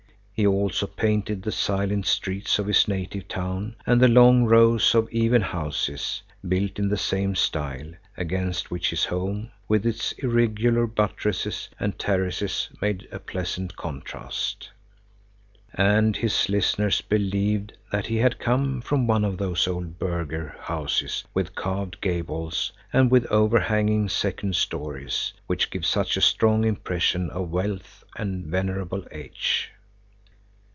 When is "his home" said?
8.89-9.51